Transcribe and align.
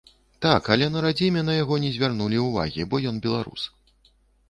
Так, 0.45 0.69
але 0.75 0.87
на 0.93 1.03
радзіме 1.05 1.45
на 1.51 1.59
яго 1.61 1.79
не 1.85 1.93
звярнулі 1.99 2.43
ўвагі, 2.49 2.81
бо 2.93 3.07
ён 3.15 3.25
беларус. 3.31 3.73